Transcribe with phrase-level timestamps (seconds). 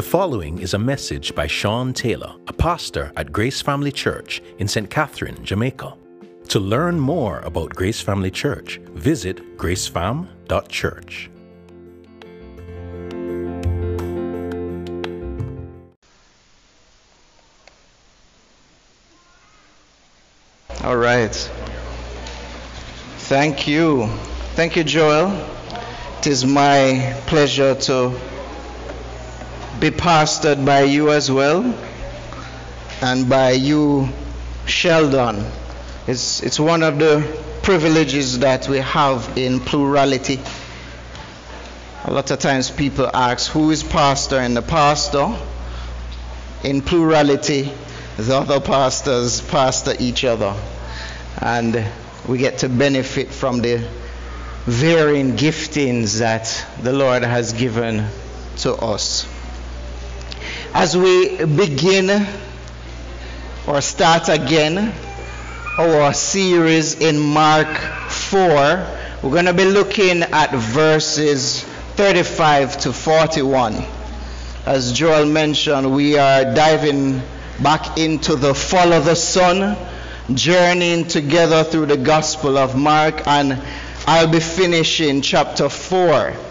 [0.00, 4.66] The following is a message by Sean Taylor, a pastor at Grace Family Church in
[4.66, 4.88] St.
[4.88, 5.94] Catherine, Jamaica.
[6.48, 11.30] To learn more about Grace Family Church, visit gracefam.church.
[20.82, 21.34] All right.
[23.28, 24.06] Thank you.
[24.54, 25.30] Thank you, Joel.
[26.20, 28.18] It is my pleasure to
[29.80, 31.74] be pastored by you as well
[33.00, 34.10] and by you,
[34.66, 35.42] Sheldon.
[36.06, 37.24] It's, it's one of the
[37.62, 40.38] privileges that we have in plurality.
[42.04, 44.36] A lot of times people ask, who is pastor?
[44.36, 45.34] And the pastor,
[46.62, 47.72] in plurality,
[48.18, 50.54] the other pastors pastor each other.
[51.40, 51.86] And
[52.28, 53.88] we get to benefit from the
[54.66, 58.08] varying giftings that the Lord has given
[58.58, 59.26] to us.
[60.72, 62.28] As we begin
[63.66, 64.94] or start again
[65.76, 68.40] our series in Mark 4,
[69.20, 71.64] we're going to be looking at verses
[71.96, 73.84] 35 to 41.
[74.64, 77.20] As Joel mentioned, we are diving
[77.60, 79.76] back into the follow the Son,
[80.34, 83.60] journeying together through the Gospel of Mark, and
[84.06, 86.49] I'll be finishing chapter 4.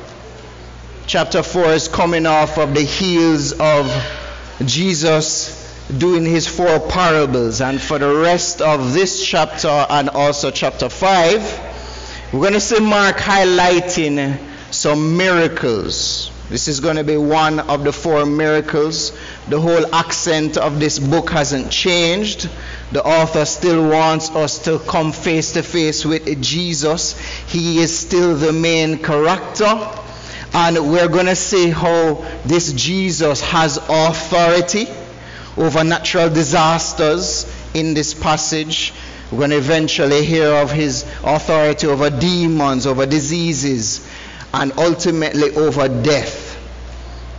[1.10, 3.92] Chapter 4 is coming off of the heels of
[4.64, 10.88] Jesus doing his four parables, and for the rest of this chapter and also chapter
[10.88, 14.38] 5, we're going to see Mark highlighting
[14.70, 16.30] some miracles.
[16.48, 19.12] This is going to be one of the four miracles.
[19.48, 22.48] The whole accent of this book hasn't changed.
[22.92, 27.18] The author still wants us to come face to face with Jesus.
[27.48, 29.90] He is still the main character.
[30.54, 34.88] And we're going to see how this Jesus has authority
[35.58, 38.94] over natural disasters in this passage.
[39.32, 44.10] We're going to eventually hear of his authority over demons, over diseases,
[44.54, 46.48] and ultimately over death.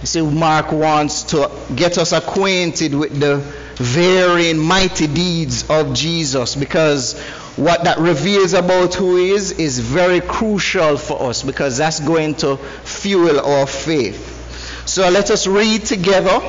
[0.00, 3.44] You see, Mark wants to get us acquainted with the
[3.80, 7.18] varying mighty deeds of Jesus because
[7.56, 12.34] what that reveals about who he is is very crucial for us because that's going
[12.34, 14.84] to fuel our faith.
[14.86, 16.40] So let us read together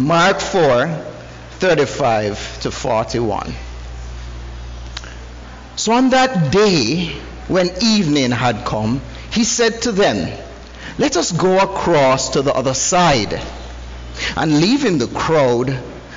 [0.00, 0.88] Mark 4
[1.60, 3.54] 35 to 41.
[5.76, 7.10] So on that day,
[7.46, 9.00] when evening had come,
[9.30, 10.36] he said to them,
[10.98, 13.40] Let us go across to the other side.
[14.36, 15.80] And leaving the crowd,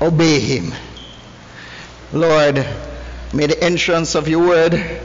[0.00, 0.72] obey him?
[2.12, 2.56] Lord,
[3.32, 5.00] may the entrance of your word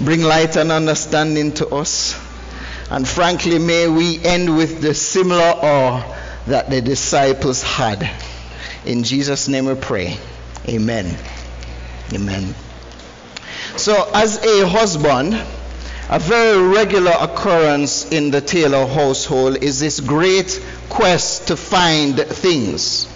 [0.00, 2.18] bring light and understanding to us.
[2.90, 8.10] And frankly, may we end with the similar awe that the disciples had.
[8.84, 10.16] In Jesus' name we pray.
[10.68, 11.16] Amen.
[12.12, 12.54] Amen.
[13.76, 15.34] So, as a husband,
[16.08, 23.09] a very regular occurrence in the Taylor household is this great quest to find things.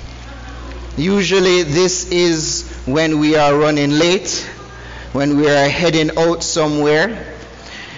[0.97, 4.49] Usually, this is when we are running late,
[5.13, 7.35] when we are heading out somewhere.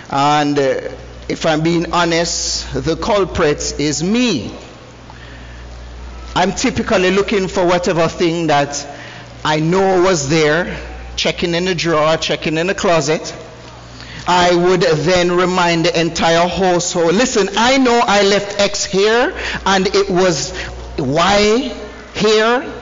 [0.09, 0.81] And uh,
[1.29, 4.51] if I'm being honest, the culprit is me.
[6.35, 8.87] I'm typically looking for whatever thing that
[9.45, 10.79] I know was there,
[11.17, 13.35] checking in the drawer, checking in the closet.
[14.27, 19.33] I would then remind the entire household listen, I know I left X here
[19.67, 20.53] and it was
[20.99, 21.73] Y
[22.15, 22.73] here.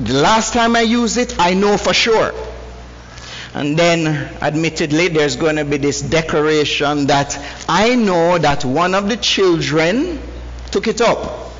[0.00, 2.32] The last time I use it, I know for sure.
[3.54, 4.06] And then,
[4.42, 7.38] admittedly, there's going to be this declaration that
[7.68, 10.20] I know that one of the children
[10.70, 11.52] took it up.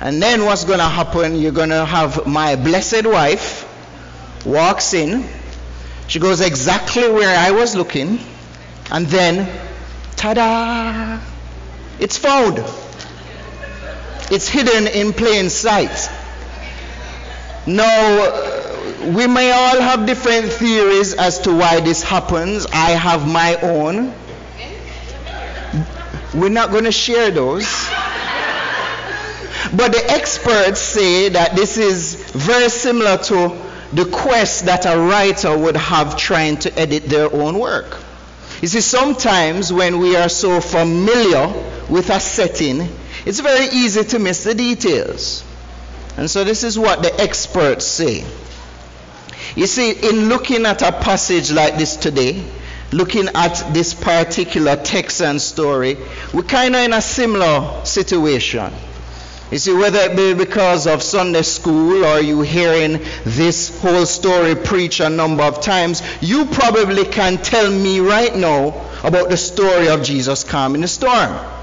[0.00, 1.36] And then what's going to happen?
[1.36, 3.64] You're going to have my blessed wife
[4.44, 5.28] walks in.
[6.08, 8.18] She goes exactly where I was looking.
[8.90, 9.48] And then,
[10.16, 11.20] ta da!
[12.00, 12.58] It's found.
[14.30, 16.10] It's hidden in plain sight.
[17.66, 22.66] Now, we may all have different theories as to why this happens.
[22.66, 24.14] I have my own.
[26.34, 27.66] We're not going to share those.
[29.74, 33.56] But the experts say that this is very similar to
[33.92, 37.98] the quest that a writer would have trying to edit their own work.
[38.62, 41.48] You see, sometimes when we are so familiar
[41.88, 42.88] with a setting,
[43.24, 45.45] it's very easy to miss the details.
[46.16, 48.24] And so this is what the experts say.
[49.54, 52.42] You see, in looking at a passage like this today,
[52.92, 55.96] looking at this particular text and story,
[56.32, 58.72] we're kind of in a similar situation.
[59.50, 64.56] You see, whether it be because of Sunday school or you hearing this whole story
[64.56, 69.88] preached a number of times, you probably can tell me right now about the story
[69.88, 71.55] of Jesus calming the storm.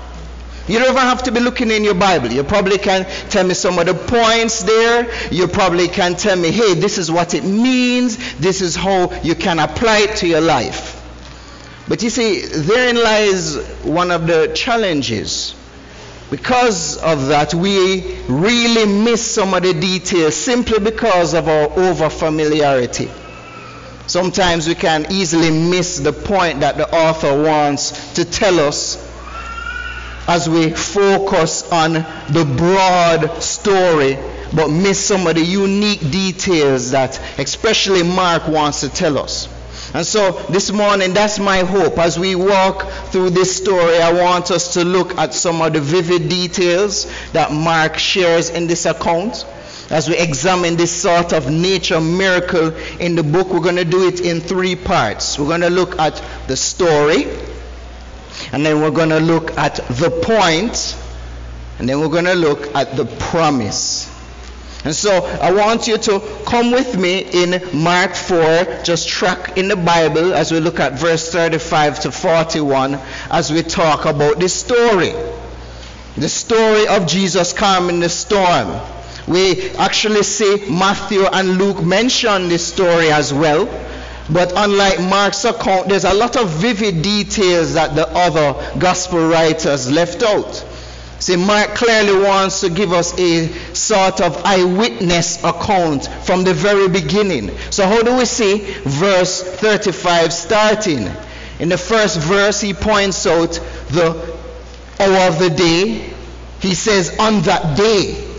[0.67, 2.31] You don't even have to be looking in your Bible.
[2.31, 5.11] You probably can tell me some of the points there.
[5.31, 8.35] You probably can tell me, hey, this is what it means.
[8.39, 10.99] This is how you can apply it to your life.
[11.87, 15.53] But you see, therein lies one of the challenges
[16.33, 22.09] because of that, we really miss some of the details simply because of our over
[22.09, 23.07] familiarity.
[24.07, 29.02] Sometimes we can easily miss the point that the author wants to tell us
[30.27, 34.17] as we focus on the broad story,
[34.55, 39.49] but miss some of the unique details that, especially Mark, wants to tell us.
[39.93, 41.99] And so this morning, that's my hope.
[41.99, 45.81] As we walk through this story, I want us to look at some of the
[45.81, 49.45] vivid details that Mark shares in this account.
[49.91, 54.07] As we examine this sort of nature miracle in the book, we're going to do
[54.07, 55.37] it in three parts.
[55.37, 57.27] We're going to look at the story,
[58.53, 60.95] and then we're going to look at the point,
[61.79, 64.09] and then we're going to look at the promise.
[64.85, 69.69] And so I want you to come with me in Mark 4, just track in
[69.69, 72.99] the Bible as we look at verse 35 to 41
[73.31, 75.13] as we talk about this story.
[76.15, 78.79] The story of Jesus calming the storm.
[79.27, 83.67] We actually see Matthew and Luke mention this story as well.
[84.29, 89.91] But unlike Mark's account, there's a lot of vivid details that the other gospel writers
[89.91, 90.65] left out.
[91.19, 96.89] See, Mark clearly wants to give us a sort of eyewitness account from the very
[96.89, 97.57] beginning.
[97.69, 101.09] So, how do we see verse 35 starting?
[101.59, 103.53] In the first verse, he points out
[103.89, 104.37] the
[104.99, 106.13] hour of the day.
[106.59, 108.32] He says, on that day.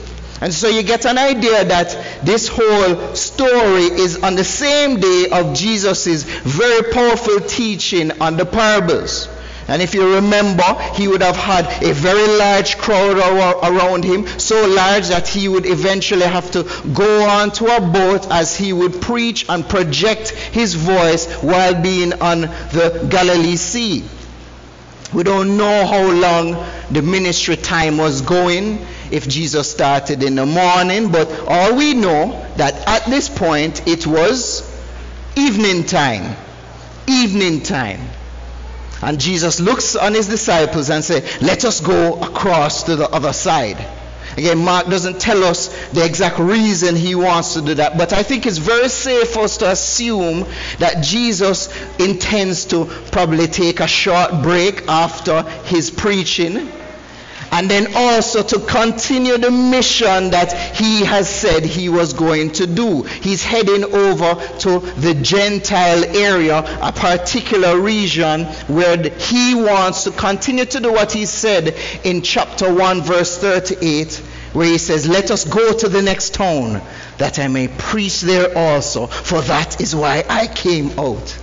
[0.44, 5.28] And so you get an idea that this whole story is on the same day
[5.32, 9.26] of Jesus' very powerful teaching on the parables.
[9.68, 10.62] And if you remember,
[10.92, 15.64] he would have had a very large crowd around him, so large that he would
[15.64, 20.74] eventually have to go on to a boat as he would preach and project his
[20.74, 24.04] voice while being on the Galilee Sea.
[25.14, 30.44] We don't know how long the ministry time was going, if Jesus started in the
[30.44, 34.68] morning, but all we know that at this point it was
[35.36, 36.36] evening time.
[37.06, 38.00] Evening time.
[39.00, 43.32] And Jesus looks on his disciples and says, Let us go across to the other
[43.32, 43.76] side.
[44.36, 48.24] Again, Mark doesn't tell us the exact reason he wants to do that, but I
[48.24, 50.44] think it's very safe for us to assume
[50.80, 56.68] that Jesus intends to probably take a short break after his preaching
[57.52, 62.66] and then also to continue the mission that he has said he was going to
[62.66, 63.02] do.
[63.02, 70.64] He's heading over to the Gentile area, a particular region where he wants to continue
[70.64, 74.14] to do what he said in chapter 1, verse 38,
[74.52, 76.80] where he says, Let us go to the next town
[77.18, 81.38] that I may preach there also, for that is why I came out.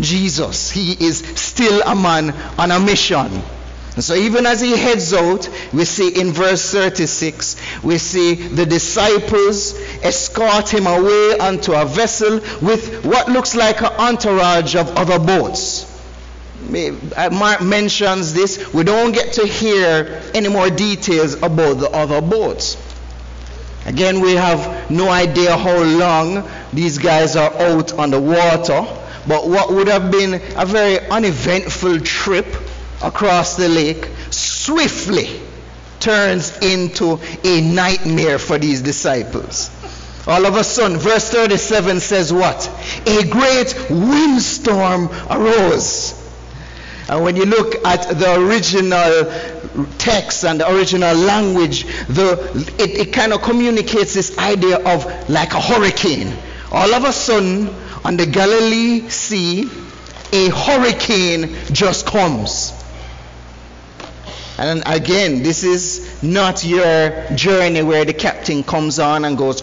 [0.00, 3.42] Jesus, he is still a man on a mission.
[3.94, 8.64] And so even as he heads out, we see in verse 36, we see the
[8.64, 15.18] disciples escort him away onto a vessel with what looks like an entourage of other
[15.18, 15.88] boats.
[16.74, 18.72] Uh, Mark mentions this.
[18.72, 22.78] We don't get to hear any more details about the other boats.
[23.84, 28.86] Again, we have no idea how long these guys are out on the water,
[29.26, 32.46] but what would have been a very uneventful trip
[33.02, 35.28] across the lake swiftly
[36.00, 39.70] turns into a nightmare for these disciples.
[40.26, 42.68] All of a sudden, verse 37 says what?
[43.06, 46.18] A great windstorm arose.
[47.08, 53.12] And when you look at the original text and the original language, the, it, it
[53.12, 56.32] kind of communicates this idea of like a hurricane.
[56.70, 57.68] All of a sudden,
[58.04, 59.68] on the Galilee Sea,
[60.32, 62.72] a hurricane just comes.
[64.62, 69.60] And again, this is not your journey where the captain comes on and goes,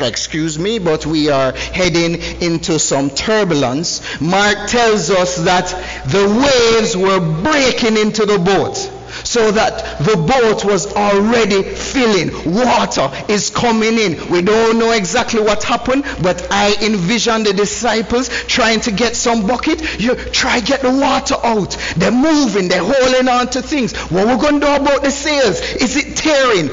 [0.00, 4.20] excuse me, but we are heading into some turbulence.
[4.22, 5.68] Mark tells us that
[6.06, 8.90] the waves were breaking into the boat
[9.28, 12.30] so that the boat was already filling.
[12.50, 14.30] Water is coming in.
[14.30, 19.46] We don't know exactly what happened, but I envision the disciples trying to get some
[19.46, 20.00] bucket.
[20.00, 21.76] You try get the water out.
[21.96, 22.68] They're moving.
[22.68, 23.94] They're holding on to things.
[24.10, 25.60] What we're to do about the sails?
[25.74, 26.70] Is it tearing?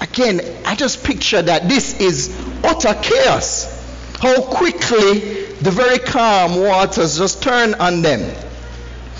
[0.00, 2.34] Again, I just picture that this is
[2.64, 3.74] utter chaos.
[4.18, 8.47] How quickly the very calm waters just turn on them.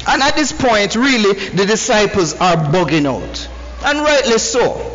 [0.08, 3.48] And at this point, really, the disciples are bugging out.
[3.84, 4.94] And rightly so.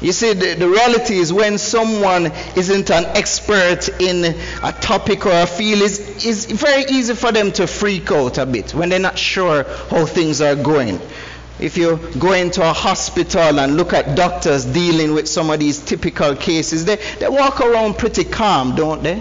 [0.00, 4.24] You see, the, the, reality is when someone isn't an expert in
[4.62, 8.46] a topic or a field, it's, it's very easy for them to freak out a
[8.46, 11.00] bit when they're not sure how things are going.
[11.58, 15.80] If you go into a hospital and look at doctors dealing with some of these
[15.80, 19.20] typical cases, they, they walk around pretty calm, don't they?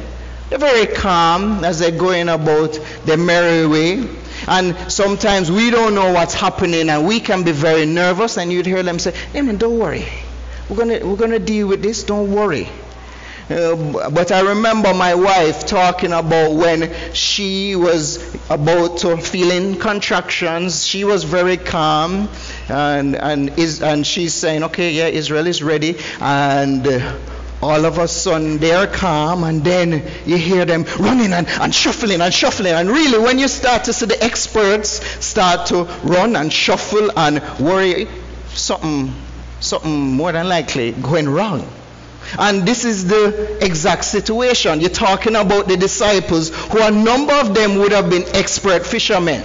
[0.50, 4.08] They're very calm as they're going about their merry way.
[4.47, 8.65] And sometimes we don't know what's happening and we can be very nervous and you'd
[8.65, 10.05] hear them say, Amen, don't worry.
[10.69, 12.67] We're gonna we're gonna deal with this, don't worry.
[13.49, 18.17] Uh, but I remember my wife talking about when she was
[18.49, 20.83] about to feeling contractions.
[20.83, 22.27] She was very calm,
[22.69, 27.15] and and is and she's saying, "Okay, yeah, Israel is ready." And uh,
[27.65, 29.91] all of a sudden they're calm and then
[30.25, 32.74] you hear them running and, and shuffling and shuffling.
[32.74, 37.41] And really when you start to see the experts start to run and shuffle and
[37.60, 38.07] worry
[38.50, 39.13] something
[39.60, 41.67] something more than likely going wrong.
[42.38, 44.79] And this is the exact situation.
[44.79, 49.43] You're talking about the disciples who a number of them would have been expert fishermen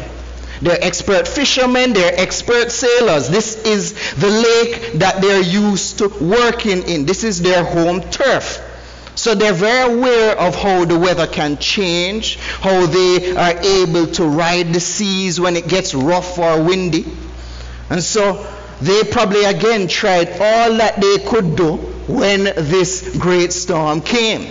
[0.62, 3.29] they're expert fishermen, they're expert sailors.
[3.29, 7.07] This is the lake that they're used to working in.
[7.07, 8.67] This is their home turf.
[9.14, 14.25] So they're very aware of how the weather can change, how they are able to
[14.25, 17.07] ride the seas when it gets rough or windy.
[17.88, 18.47] And so
[18.81, 21.76] they probably again tried all that they could do
[22.07, 24.50] when this great storm came.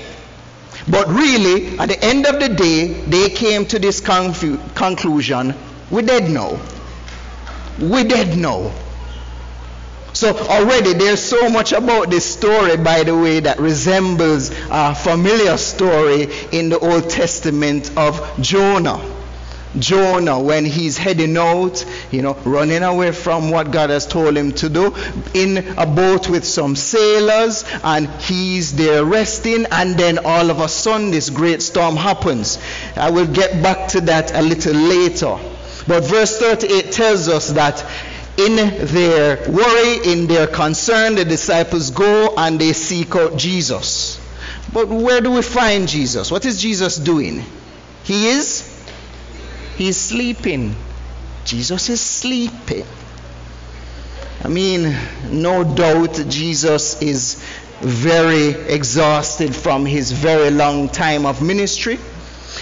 [0.87, 5.53] But really, at the end of the day, they came to this conclusion
[5.91, 6.59] we did know.
[7.79, 8.73] We did know.
[10.13, 15.55] So already there's so much about this story, by the way, that resembles a familiar
[15.57, 18.99] story in the Old Testament of Jonah.
[19.77, 24.51] Jonah, when he's heading out, you know, running away from what God has told him
[24.53, 24.95] to do,
[25.35, 30.67] in a boat with some sailors, and he's there resting, and then all of a
[30.67, 32.57] sudden this great storm happens.
[32.95, 35.37] I will get back to that a little later.
[35.89, 37.83] But verse 38 tells us that
[38.37, 44.21] in their worry, in their concern, the disciples go and they seek out Jesus.
[44.71, 46.29] But where do we find Jesus?
[46.29, 47.43] What is Jesus doing?
[48.03, 48.69] He is
[49.77, 50.75] He's sleeping.
[51.43, 52.85] Jesus is sleeping.
[54.43, 54.95] I mean,
[55.31, 57.43] no doubt Jesus is
[57.79, 61.97] very exhausted from his very long time of ministry.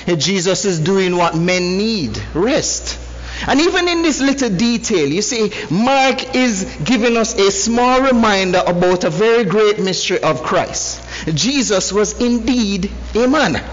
[0.05, 2.99] Jesus is doing what men need rest.
[3.45, 8.63] And even in this little detail, you see, Mark is giving us a small reminder
[8.65, 11.03] about a very great mystery of Christ.
[11.33, 13.63] Jesus was indeed a man.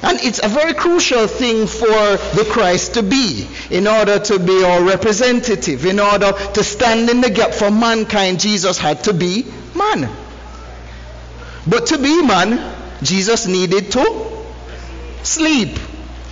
[0.00, 4.64] And it's a very crucial thing for the Christ to be in order to be
[4.64, 9.44] our representative, in order to stand in the gap for mankind, Jesus had to be
[9.74, 10.08] man.
[11.66, 14.44] But to be man, Jesus needed to
[15.24, 15.76] sleep.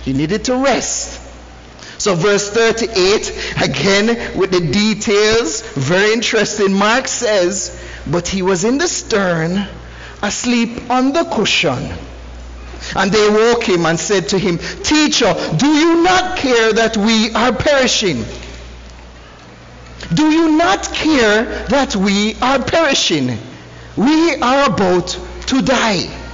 [0.03, 1.16] He needed to rest.
[1.97, 6.73] So, verse 38, again with the details, very interesting.
[6.73, 9.67] Mark says, But he was in the stern,
[10.21, 11.91] asleep on the cushion.
[12.95, 17.31] And they woke him and said to him, Teacher, do you not care that we
[17.33, 18.23] are perishing?
[20.13, 23.37] Do you not care that we are perishing?
[23.95, 26.26] We are about to die.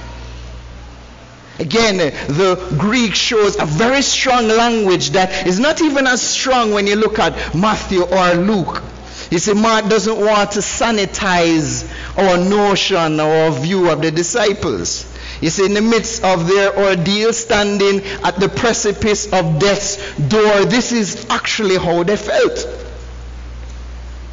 [1.58, 6.86] Again, the Greek shows a very strong language that is not even as strong when
[6.86, 8.82] you look at Matthew or Luke.
[9.30, 15.10] You see, Mark doesn't want to sanitize our notion or view of the disciples.
[15.40, 20.64] You see, in the midst of their ordeal, standing at the precipice of death's door,
[20.64, 22.66] this is actually how they felt.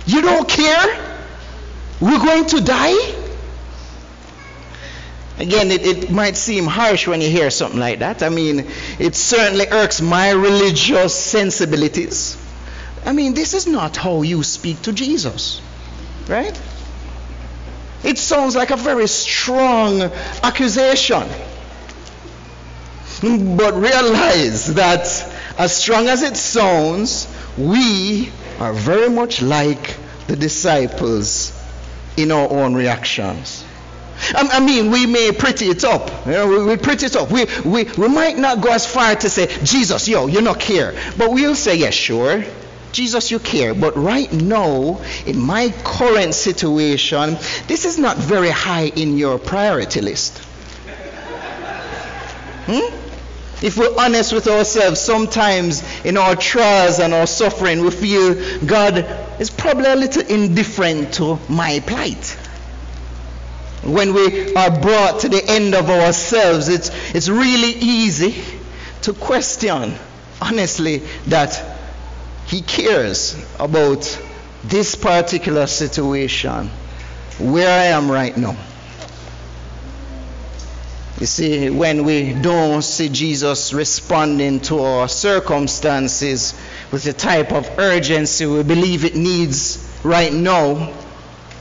[0.08, 1.18] You don't care?
[2.00, 3.21] We're going to die?
[5.42, 8.22] Again, it, it, might seem harsh when you hear something like that.
[8.22, 8.68] I mean,
[9.00, 12.38] it certainly irks my religious sensibilities.
[13.08, 15.60] I mean, this is not how you speak to Jesus,
[16.28, 16.56] right?
[18.04, 20.04] It sounds like a very strong
[20.44, 21.28] accusation.
[23.24, 25.08] But realize that
[25.58, 31.52] as strong as it sounds, we are very much like the disciples
[32.16, 33.66] in our own reactions.
[34.34, 36.10] I mean, we may pretty it up.
[36.26, 37.32] You know, we, we pretty it up.
[37.32, 40.94] We, we, we might not go as far to say, Jesus, yo, you're not care.
[41.18, 42.44] But we'll say, yes, sure.
[42.92, 43.74] Jesus, you care.
[43.74, 47.38] But right now, in my current situation,
[47.68, 50.38] this is not very high in your priority list.
[52.68, 52.98] Hmm?
[53.64, 59.06] If we're honest with ourselves, sometimes in our trials and our suffering, we feel God
[59.40, 62.38] is probably a little indifferent to my plight
[63.84, 68.42] when we are brought to the end of ourselves, it's, it's really easy
[69.04, 69.96] to question,
[70.42, 70.98] honestly,
[71.28, 71.80] that
[72.46, 74.20] He cares about
[74.64, 76.70] this particular situation,
[77.40, 78.56] where I am right now.
[81.20, 86.60] You see, when we don't see Jesus responding to our circumstances
[86.92, 90.92] with the type of urgency we believe it needs right now,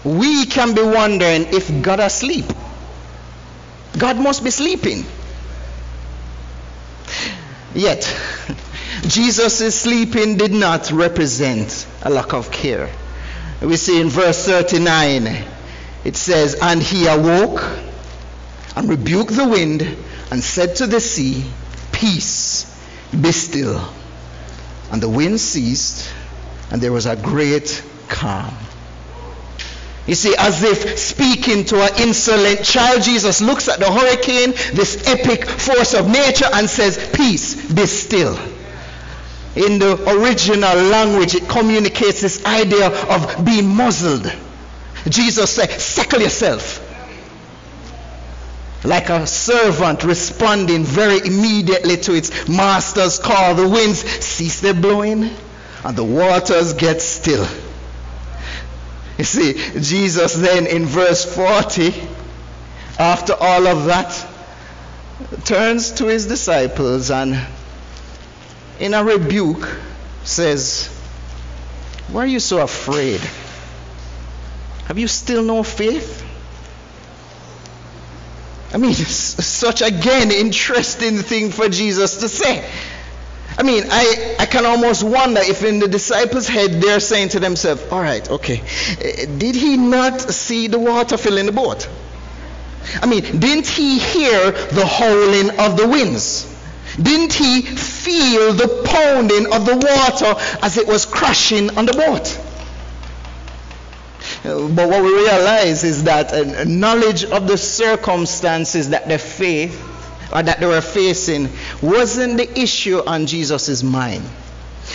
[0.05, 2.47] we can be wondering if God asleep.
[3.99, 5.05] God must be sleeping.
[7.75, 8.03] Yet,
[9.07, 12.91] Jesus' sleeping did not represent a lack of care.
[13.61, 15.45] We see in verse 39,
[16.05, 17.63] it says, And he awoke
[18.75, 19.83] and rebuked the wind
[20.31, 21.45] and said to the sea,
[21.93, 22.65] Peace,
[23.19, 23.87] be still.
[24.91, 26.11] And the wind ceased,
[26.71, 28.55] and there was a great calm.
[30.11, 35.07] You see, as if speaking to an insolent child, Jesus looks at the hurricane, this
[35.07, 38.37] epic force of nature, and says, Peace, be still.
[39.55, 44.27] In the original language, it communicates this idea of being muzzled.
[45.09, 46.85] Jesus said, Settle yourself.
[48.83, 55.31] Like a servant responding very immediately to its master's call, the winds cease their blowing
[55.85, 57.47] and the waters get still.
[59.21, 61.93] You see, Jesus then in verse 40,
[62.99, 64.27] after all of that,
[65.45, 67.39] turns to his disciples and
[68.79, 69.69] in a rebuke
[70.25, 70.87] says,
[72.09, 73.21] Why are you so afraid?
[74.87, 76.25] Have you still no faith?
[78.73, 82.67] I mean, such again interesting thing for Jesus to say.
[83.61, 87.41] I mean, I, I can almost wonder if in the disciples' head they're saying to
[87.41, 88.63] themselves, all right, okay,
[89.03, 91.87] eh, did he not see the water fill in the boat?
[93.03, 96.47] I mean, didn't he hear the howling of the winds?
[96.97, 102.41] Didn't he feel the pounding of the water as it was crashing on the boat?
[104.43, 109.79] But what we realize is that a knowledge of the circumstances that they face
[110.33, 111.49] or that they were facing
[111.83, 114.23] wasn't the issue on Jesus' mind.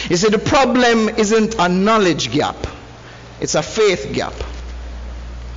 [0.10, 2.56] You see, the problem isn't a knowledge gap,
[3.40, 4.34] it's a faith gap.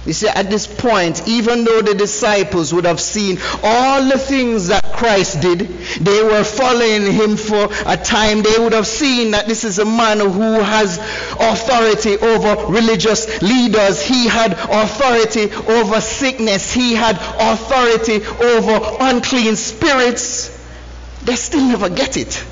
[0.08, 4.68] You see, at this point, even though the disciples would have seen all the things
[4.68, 5.58] that Christ did,
[6.00, 8.40] they were following him for a time.
[8.40, 10.96] They would have seen that this is a man who has
[11.38, 14.00] authority over religious leaders.
[14.00, 16.72] He had authority over sickness.
[16.72, 20.48] He had authority over unclean spirits.
[21.24, 22.42] They still never get it.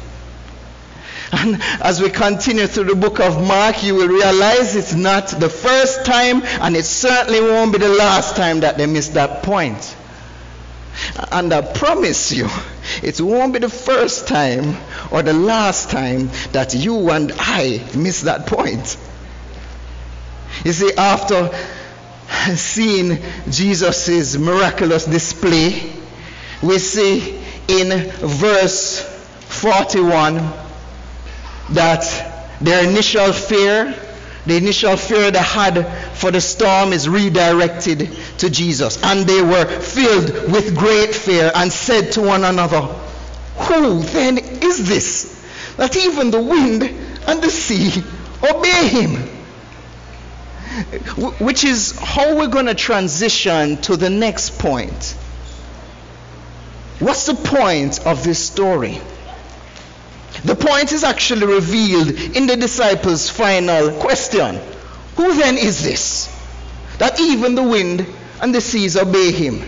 [1.32, 5.48] And as we continue through the book of Mark, you will realize it's not the
[5.48, 9.96] first time, and it certainly won't be the last time that they miss that point.
[11.32, 12.48] And I promise you,
[13.02, 14.76] it won't be the first time
[15.10, 18.96] or the last time that you and I miss that point.
[20.64, 21.50] You see, after
[22.54, 23.18] seeing
[23.50, 25.92] Jesus' miraculous display,
[26.62, 29.00] we see in verse
[29.48, 30.65] 41
[31.70, 33.94] that their initial fear
[34.46, 39.02] The initial fear they had for the storm is redirected to Jesus.
[39.02, 44.88] And they were filled with great fear and said to one another, Who then is
[44.88, 45.32] this
[45.76, 46.84] that even the wind
[47.26, 48.02] and the sea
[48.40, 49.16] obey him?
[51.40, 55.16] Which is how we're going to transition to the next point.
[57.00, 59.00] What's the point of this story?
[60.46, 64.60] The point is actually revealed in the disciples' final question
[65.16, 66.32] Who then is this?
[66.98, 68.06] That even the wind
[68.40, 69.60] and the seas obey him.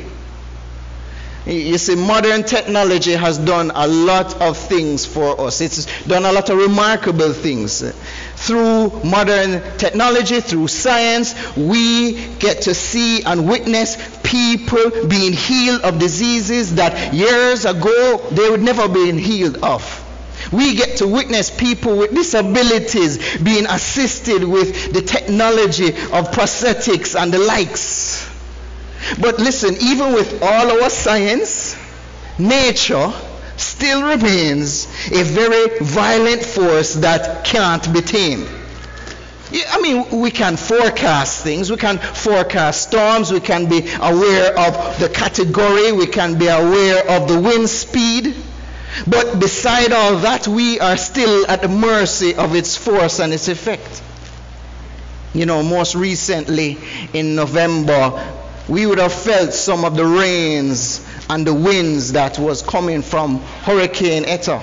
[1.46, 5.60] You see, modern technology has done a lot of things for us.
[5.60, 7.80] It's done a lot of remarkable things.
[8.36, 15.98] Through modern technology, through science, we get to see and witness people being healed of
[15.98, 19.97] diseases that years ago they would never been healed of.
[20.52, 27.32] We get to witness people with disabilities being assisted with the technology of prosthetics and
[27.32, 28.28] the likes.
[29.20, 31.76] But listen, even with all our science,
[32.38, 33.12] nature
[33.56, 38.48] still remains a very violent force that can't be tamed.
[39.70, 41.70] I mean, we can forecast things.
[41.70, 43.32] We can forecast storms.
[43.32, 45.92] We can be aware of the category.
[45.92, 48.34] We can be aware of the wind speed.
[49.06, 53.48] But beside all that, we are still at the mercy of its force and its
[53.48, 54.02] effect.
[55.34, 56.78] You know, most recently
[57.12, 58.34] in November,
[58.68, 63.40] we would have felt some of the rains and the winds that was coming from
[63.62, 64.58] Hurricane Eta,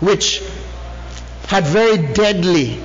[0.00, 0.42] which
[1.46, 2.78] had very deadly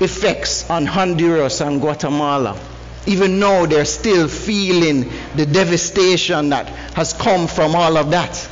[0.00, 2.58] effects on Honduras and Guatemala.
[3.06, 8.48] Even now, they're still feeling the devastation that has come from all of that.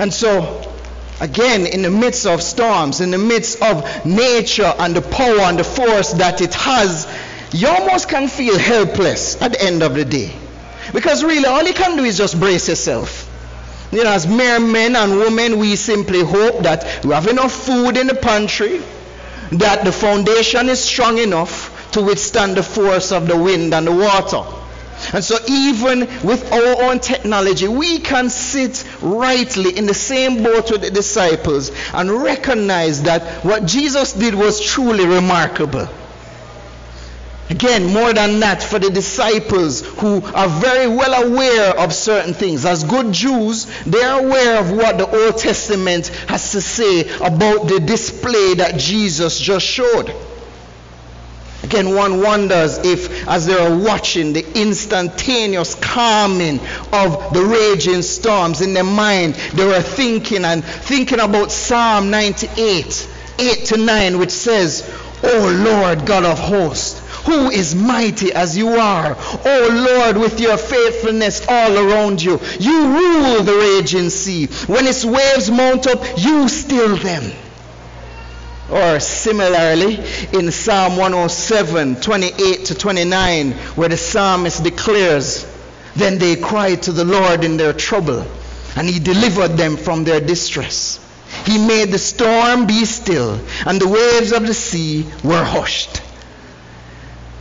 [0.00, 0.62] And so,
[1.20, 5.58] again, in the midst of storms, in the midst of nature and the power and
[5.58, 7.06] the force that it has,
[7.52, 10.34] you almost can feel helpless at the end of the day.
[10.94, 13.26] Because really, all you can do is just brace yourself.
[13.92, 17.98] You know, as mere men and women, we simply hope that we have enough food
[17.98, 18.80] in the pantry,
[19.52, 23.92] that the foundation is strong enough to withstand the force of the wind and the
[23.92, 24.59] water.
[25.12, 30.70] And so, even with our own technology, we can sit rightly in the same boat
[30.70, 35.88] with the disciples and recognize that what Jesus did was truly remarkable.
[37.50, 42.64] Again, more than that, for the disciples who are very well aware of certain things.
[42.64, 47.66] As good Jews, they are aware of what the Old Testament has to say about
[47.66, 50.14] the display that Jesus just showed.
[51.70, 56.58] Again, one wonders if, as they are watching the instantaneous calming
[56.92, 63.08] of the raging storms in their mind, they were thinking and thinking about Psalm 98,
[63.38, 64.82] 8 to 9, which says,
[65.22, 69.16] O Lord God of hosts, who is mighty as you are.
[69.44, 74.46] O Lord, with your faithfulness all around you, you rule the raging sea.
[74.66, 77.30] When its waves mount up, you still them.
[78.70, 79.96] Or similarly,
[80.32, 85.44] in Psalm 107, 28 to 29, where the psalmist declares,
[85.96, 88.24] Then they cried to the Lord in their trouble,
[88.76, 91.00] and he delivered them from their distress.
[91.46, 96.00] He made the storm be still, and the waves of the sea were hushed.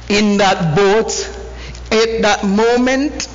[0.10, 1.30] In that boat,
[1.92, 3.28] at that moment,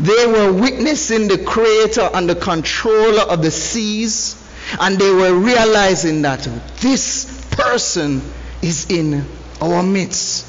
[0.00, 4.39] they were witnessing the creator and the controller of the seas
[4.78, 6.46] and they were realizing that
[6.80, 8.22] this person
[8.62, 9.24] is in
[9.60, 10.46] our midst.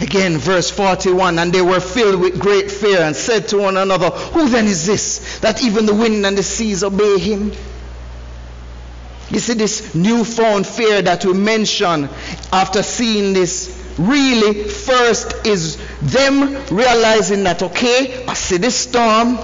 [0.00, 4.10] Again, verse 41 And they were filled with great fear and said to one another,
[4.10, 7.52] Who then is this that even the wind and the seas obey him?
[9.30, 12.08] You see, this newfound fear that we mention
[12.52, 19.36] after seeing this really first is them realizing that, okay, I see this storm,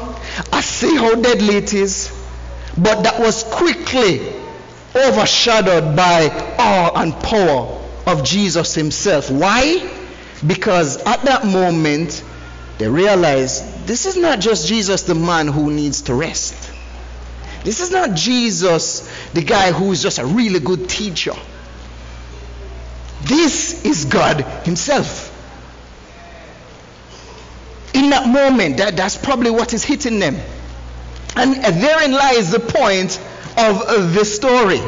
[0.52, 2.13] I see how deadly it is,
[2.76, 4.20] but that was quickly
[4.94, 9.30] overshadowed by awe and power of Jesus himself.
[9.30, 9.90] Why?
[10.46, 12.22] Because at that moment,
[12.78, 16.72] they realized this is not just Jesus, the man who needs to rest.
[17.62, 21.34] This is not Jesus, the guy who is just a really good teacher.
[23.22, 25.30] This is God Himself.
[27.94, 30.36] In that moment, that, that's probably what is hitting them.
[31.36, 33.18] And therein lies the point
[33.56, 34.78] of uh, the story.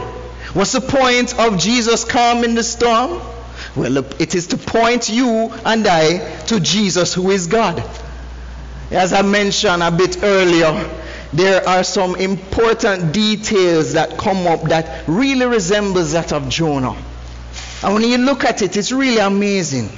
[0.53, 3.21] What's the point of Jesus calming the storm?
[3.75, 7.83] Well, it is to point you and I to Jesus who is God.
[8.91, 10.89] As I mentioned a bit earlier,
[11.33, 16.97] there are some important details that come up that really resembles that of Jonah.
[17.83, 19.91] And when you look at it, it's really amazing.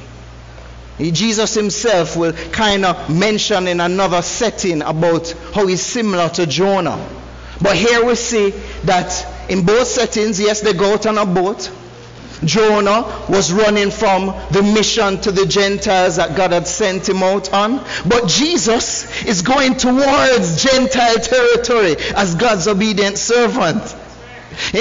[0.98, 6.98] Jesus himself will kind of mention in another setting about how he's similar to Jonah.
[7.60, 8.50] But here we see
[8.84, 11.70] that in both settings, yes, they go out on a boat.
[12.44, 17.52] Jonah was running from the mission to the Gentiles that God had sent him out
[17.52, 17.84] on.
[18.06, 23.96] But Jesus is going towards Gentile territory as God's obedient servant.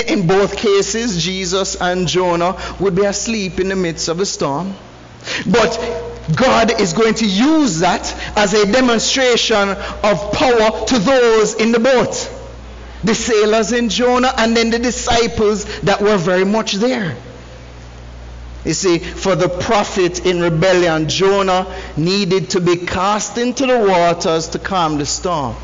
[0.08, 4.76] In both cases, Jesus and Jonah would be asleep in the midst of a storm.
[5.46, 5.78] But
[6.36, 11.80] God is going to use that as a demonstration of power to those in the
[11.80, 12.34] boat.
[13.04, 17.16] The sailors in Jonah and then the disciples that were very much there.
[18.66, 24.50] You see, for the prophet in rebellion, Jonah needed to be cast into the waters
[24.50, 25.56] to calm the storm.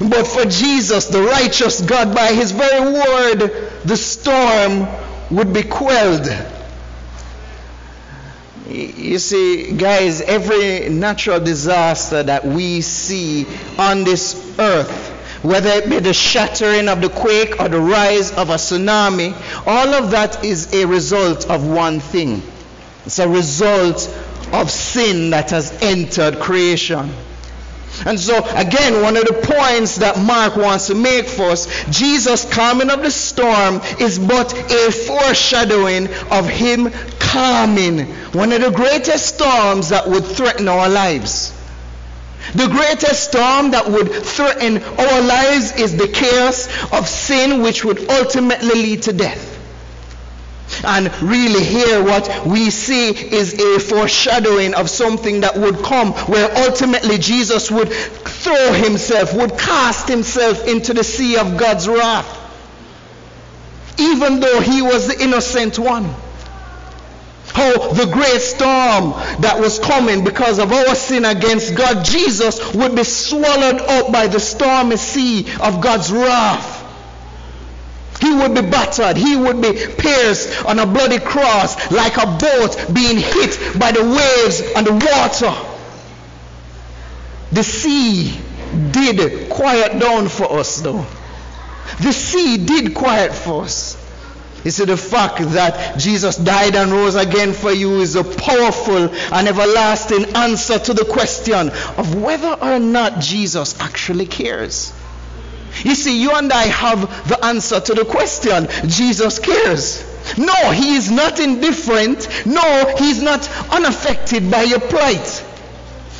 [0.00, 4.88] But for Jesus, the righteous God, by his very word, the storm
[5.30, 6.26] would be quelled.
[8.68, 13.46] You see, guys, every natural disaster that we see
[13.78, 15.10] on this earth,
[15.42, 19.34] whether it be the shattering of the quake or the rise of a tsunami,
[19.66, 22.42] all of that is a result of one thing.
[23.04, 24.08] It's a result
[24.52, 27.12] of sin that has entered creation.
[28.04, 32.44] And so, again, one of the points that Mark wants to make for us Jesus
[32.52, 39.34] calming of the storm is but a foreshadowing of Him calming one of the greatest
[39.34, 41.52] storms that would threaten our lives.
[42.54, 48.08] The greatest storm that would threaten our lives is the chaos of sin, which would
[48.08, 49.55] ultimately lead to death.
[50.84, 56.50] And really, here, what we see is a foreshadowing of something that would come, where
[56.66, 62.28] ultimately Jesus would throw himself, would cast himself into the sea of God's wrath,
[63.98, 66.14] even though he was the innocent one.
[67.54, 72.94] How the great storm that was coming because of our sin against God, Jesus would
[72.94, 76.75] be swallowed up by the stormy sea of God's wrath.
[78.26, 79.16] He would be battered.
[79.16, 84.02] He would be pierced on a bloody cross like a boat being hit by the
[84.02, 85.54] waves and the water.
[87.52, 88.36] The sea
[88.90, 91.06] did quiet down for us, though.
[92.00, 93.96] The sea did quiet for us.
[94.64, 99.08] You see, the fact that Jesus died and rose again for you is a powerful
[99.32, 104.92] and everlasting answer to the question of whether or not Jesus actually cares.
[105.84, 110.04] You see, you and I have the answer to the question Jesus cares.
[110.36, 112.28] No, he is not indifferent.
[112.46, 115.44] No, he is not unaffected by your plight.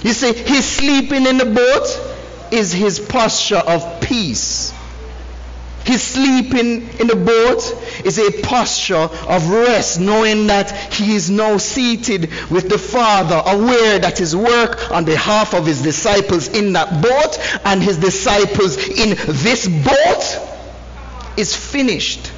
[0.03, 4.73] You see, his sleeping in the boat is his posture of peace.
[5.87, 7.83] His sleeping in the boat.
[8.05, 13.99] Is a posture of rest, knowing that he is now seated with the Father, aware
[13.99, 19.17] that his work on behalf of his disciples in that boat and his disciples in
[19.27, 22.31] this boat is finished.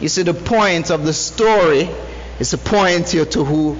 [0.00, 1.88] You see, the point of the story
[2.40, 3.76] is to point you to who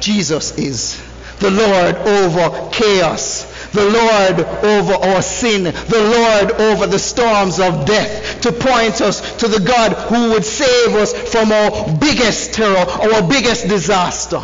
[0.00, 1.02] Jesus is.
[1.38, 7.86] The Lord over chaos the Lord over our sin, the Lord over the storms of
[7.86, 12.76] death, to point us to the God who would save us from our biggest terror,
[12.76, 14.42] our biggest disaster.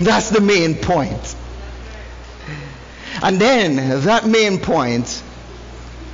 [0.00, 1.36] That's the main point.
[3.22, 5.22] And then that main point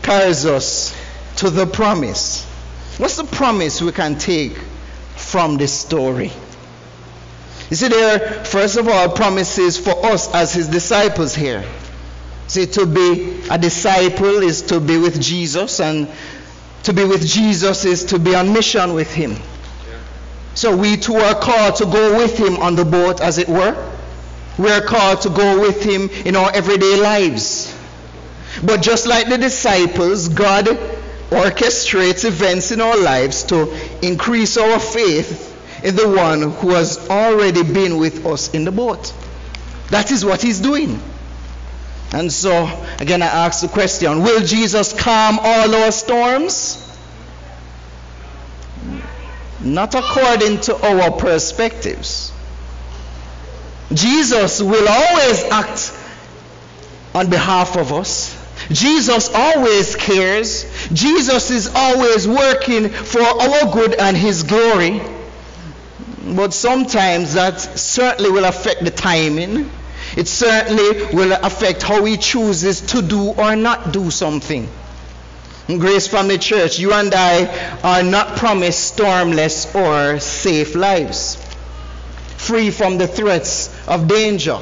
[0.03, 0.97] carries us
[1.37, 2.45] to the promise.
[2.99, 4.57] What's the promise we can take
[5.17, 6.33] from this story?
[7.71, 11.65] You see, there, first of all, promises for us as his disciples here.
[12.47, 16.09] See, to be a disciple is to be with Jesus, and
[16.83, 19.37] to be with Jesus is to be on mission with him.
[20.55, 23.93] So we too are called to go with him on the boat, as it were.
[24.59, 27.75] We are called to go with him in our everyday lives.
[28.63, 30.67] But just like the disciples, God
[31.31, 35.54] orchestrates events in our lives to increase our faith
[35.85, 39.13] is the one who has already been with us in the boat.
[39.91, 40.99] That is what he's doing.
[42.13, 42.65] And so,
[42.99, 46.81] again, I ask the question Will Jesus calm all our storms?
[49.61, 52.33] Not according to our perspectives.
[53.93, 55.97] Jesus will always act
[57.15, 58.41] on behalf of us.
[58.71, 60.65] Jesus always cares.
[60.93, 65.03] Jesus is always working for our good and his glory.
[66.35, 69.71] But sometimes that certainly will affect the timing.
[70.17, 74.69] It certainly will affect how he chooses to do or not do something.
[75.67, 81.37] Grace Family Church, you and I are not promised stormless or safe lives,
[82.37, 84.61] free from the threats of danger.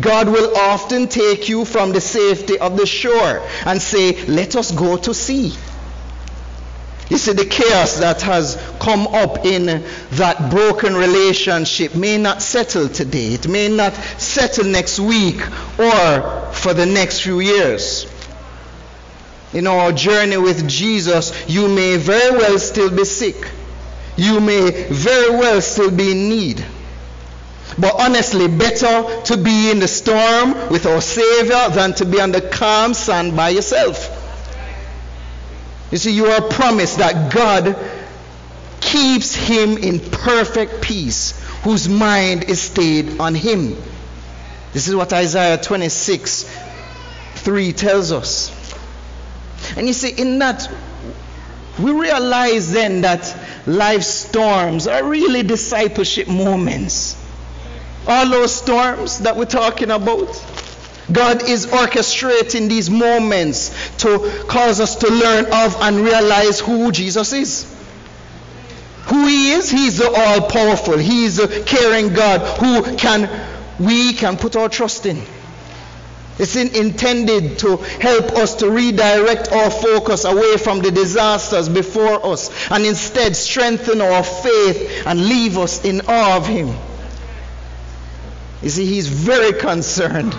[0.00, 4.70] God will often take you from the safety of the shore and say, Let us
[4.70, 5.54] go to sea.
[7.10, 12.88] You see, the chaos that has come up in that broken relationship may not settle
[12.88, 13.34] today.
[13.34, 15.40] It may not settle next week
[15.78, 18.06] or for the next few years.
[19.52, 23.50] In our journey with Jesus, you may very well still be sick.
[24.16, 26.64] You may very well still be in need.
[27.78, 32.32] But honestly, better to be in the storm with our Savior than to be on
[32.32, 34.13] the calm sand by yourself.
[35.94, 37.76] You see, you are promised that God
[38.80, 43.80] keeps him in perfect peace, whose mind is stayed on him.
[44.72, 46.52] This is what Isaiah 26
[47.36, 48.50] 3 tells us.
[49.76, 50.68] And you see, in that,
[51.78, 53.32] we realize then that
[53.64, 57.16] life storms are really discipleship moments.
[58.08, 60.34] All those storms that we're talking about.
[61.12, 67.32] God is orchestrating these moments to cause us to learn of and realize who Jesus
[67.32, 67.70] is.
[69.06, 73.28] Who He is, He's the all powerful, He's the caring God who can
[73.78, 75.22] we can put our trust in.
[76.38, 82.24] It's in, intended to help us to redirect our focus away from the disasters before
[82.26, 86.74] us and instead strengthen our faith and leave us in awe of Him.
[88.62, 90.34] You see, He's very concerned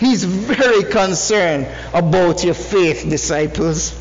[0.00, 3.94] He's very concerned about your faith, disciples.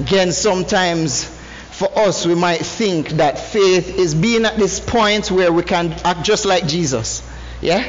[0.00, 1.24] Again, sometimes
[1.72, 5.92] for us, we might think that faith is being at this point where we can
[6.04, 7.22] act just like Jesus.
[7.60, 7.82] Yeah?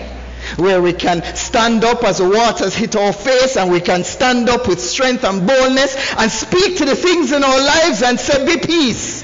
[0.57, 4.49] Where we can stand up as the waters hit our face and we can stand
[4.49, 8.45] up with strength and boldness and speak to the things in our lives and say,
[8.45, 9.23] Be peace.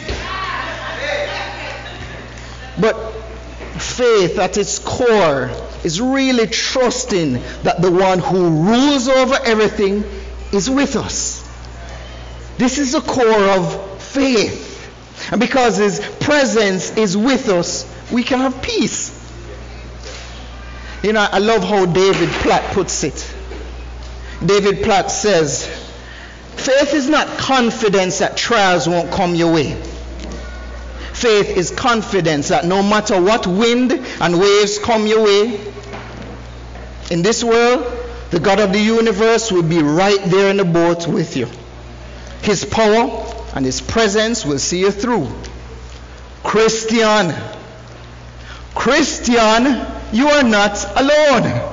[2.80, 2.94] But
[3.82, 5.52] faith at its core
[5.84, 10.04] is really trusting that the one who rules over everything
[10.52, 11.42] is with us.
[12.58, 14.72] This is the core of faith.
[15.32, 19.20] And because his presence is with us, we can have peace.
[21.02, 23.36] You know, I love how David Platt puts it.
[24.46, 25.66] David Platt says,
[26.56, 29.74] faith is not confidence that trials won't come your way.
[31.14, 35.73] Faith is confidence that no matter what wind and waves come your way,
[37.14, 37.86] in this world,
[38.32, 41.48] the God of the universe will be right there in the boat with you.
[42.42, 43.24] His power
[43.54, 45.32] and His presence will see you through.
[46.44, 47.32] Christian,
[48.74, 51.70] Christian, you are not alone.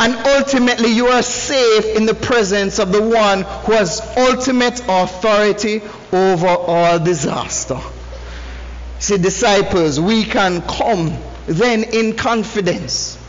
[0.00, 5.82] And ultimately, you are safe in the presence of the one who has ultimate authority
[6.12, 7.78] over all disaster.
[8.98, 13.21] See, disciples, we can come then in confidence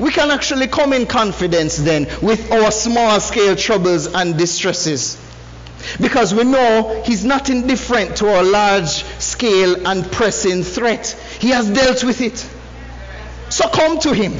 [0.00, 5.20] we can actually come in confidence then with our small scale troubles and distresses.
[6.00, 11.08] Because we know He's not indifferent to our large scale and pressing threat.
[11.38, 12.38] He has dealt with it.
[13.52, 14.32] So come to Him.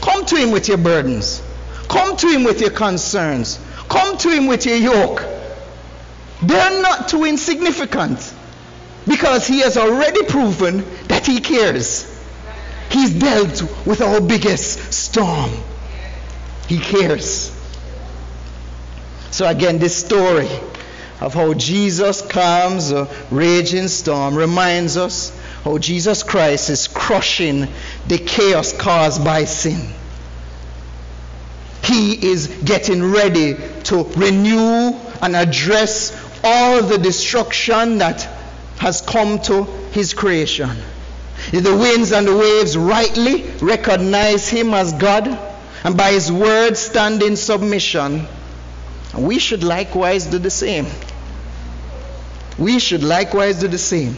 [0.00, 1.42] Come to Him with your burdens.
[1.88, 3.60] Come to Him with your concerns.
[3.90, 5.22] Come to Him with your yoke.
[6.42, 8.32] They're not too insignificant
[9.06, 12.15] because He has already proven that He cares.
[12.90, 15.50] He's dealt with our biggest storm.
[16.68, 17.52] He cares.
[19.30, 20.48] So, again, this story
[21.20, 27.68] of how Jesus calms a raging storm reminds us how Jesus Christ is crushing
[28.06, 29.92] the chaos caused by sin.
[31.82, 38.22] He is getting ready to renew and address all the destruction that
[38.78, 40.70] has come to his creation.
[41.52, 45.26] If the winds and the waves rightly recognize him as God
[45.84, 48.26] and by his word stand in submission.
[49.16, 50.86] We should likewise do the same.
[52.58, 54.16] We should likewise do the same.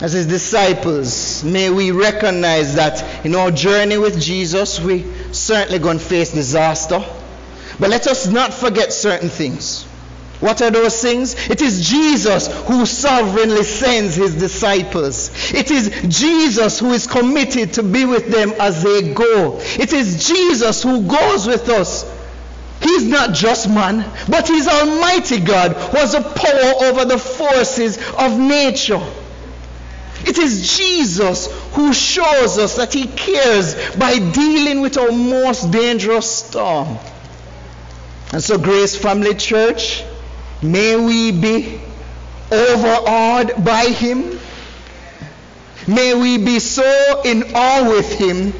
[0.00, 5.98] As his disciples, may we recognize that in our journey with Jesus, we certainly going
[5.98, 7.04] to face disaster.
[7.80, 9.87] But let us not forget certain things.
[10.40, 11.34] What are those things?
[11.48, 15.30] It is Jesus who sovereignly sends his disciples.
[15.52, 19.58] It is Jesus who is committed to be with them as they go.
[19.60, 22.04] It is Jesus who goes with us.
[22.80, 27.98] He's not just man, but he's Almighty God who has a power over the forces
[28.16, 29.02] of nature.
[30.24, 36.30] It is Jesus who shows us that he cares by dealing with our most dangerous
[36.30, 36.98] storm.
[38.32, 40.04] And so, Grace Family Church,
[40.62, 41.80] may we be
[42.50, 44.38] overawed by Him.
[45.86, 48.52] May we be so in awe with Him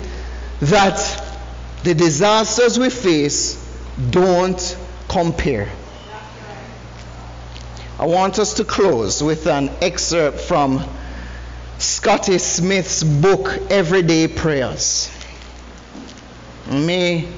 [0.60, 1.24] that
[1.84, 3.56] the disasters we face
[4.10, 4.76] don't
[5.08, 5.68] compare.
[7.98, 10.84] I want us to close with an excerpt from
[11.78, 15.10] Scotty Smith's book, Everyday Prayers.
[16.70, 17.28] May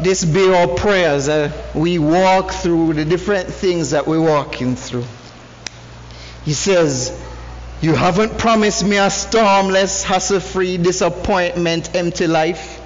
[0.00, 5.06] this be our prayers as we walk through the different things that we're walking through.
[6.44, 7.18] He says,
[7.80, 12.80] You haven't promised me a stormless, hassle free, disappointment empty life.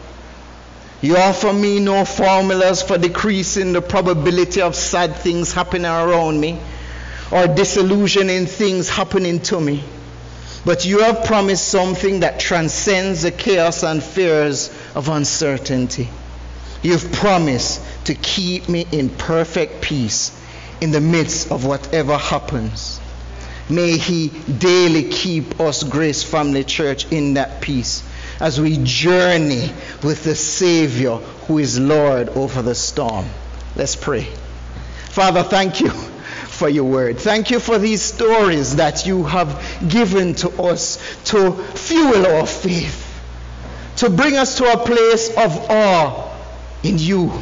[1.02, 6.60] You offer me no formulas for decreasing the probability of sad things happening around me
[7.32, 9.82] or disillusioning things happening to me.
[10.64, 16.10] But you have promised something that transcends the chaos and fears of uncertainty.
[16.82, 20.36] You've promised to keep me in perfect peace
[20.80, 23.00] in the midst of whatever happens.
[23.68, 28.02] May He daily keep us, Grace Family Church, in that peace
[28.40, 29.70] as we journey
[30.02, 33.26] with the Savior who is Lord over the storm.
[33.76, 34.24] Let's pray.
[35.10, 37.18] Father, thank you for your word.
[37.18, 43.06] Thank you for these stories that you have given to us to fuel our faith,
[43.96, 46.30] to bring us to a place of awe
[46.82, 47.32] in you.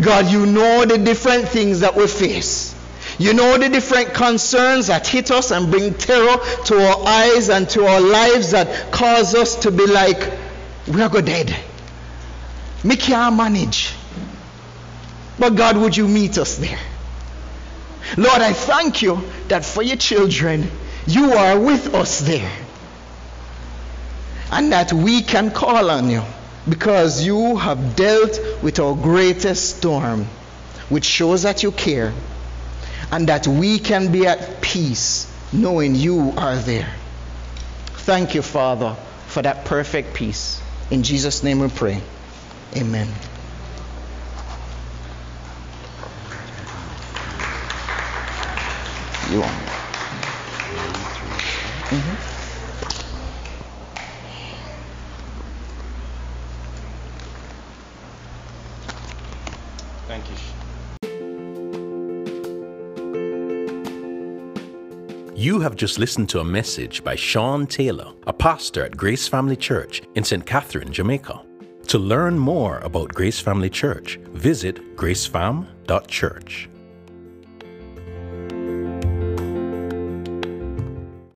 [0.00, 2.74] God, you know the different things that we face.
[3.18, 7.68] You know the different concerns that hit us and bring terror to our eyes and
[7.70, 10.32] to our lives that cause us to be like,
[10.86, 11.54] we are go dead.
[12.84, 13.94] We can't manage.
[15.38, 16.78] But God, would you meet us there?
[18.16, 20.70] Lord, I thank you that for your children,
[21.06, 22.50] you are with us there.
[24.52, 26.22] And that we can call on you
[26.68, 30.26] because you have dealt with our greatest storm,
[30.88, 32.12] which shows that you care
[33.12, 36.92] and that we can be at peace knowing you are there.
[38.06, 38.96] Thank you, Father,
[39.28, 40.60] for that perfect peace.
[40.90, 42.00] In Jesus' name we pray.
[42.76, 43.08] Amen.
[49.30, 49.40] You
[51.90, 52.35] mm-hmm.
[65.56, 69.56] You have just listened to a message by Sean Taylor, a pastor at Grace Family
[69.56, 70.44] Church in St.
[70.44, 71.40] Catherine, Jamaica.
[71.86, 76.68] To learn more about Grace Family Church, visit gracefam.church.